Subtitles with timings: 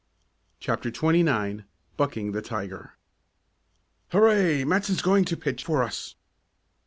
[0.59, 1.65] CHAPTER XXIX
[1.95, 2.95] BUCKING THE TIGER
[4.09, 4.63] "Hurray!
[4.63, 6.15] Matson is going to pitch for us!"